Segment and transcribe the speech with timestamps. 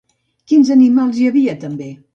[0.51, 1.97] Quins animals hi havia també?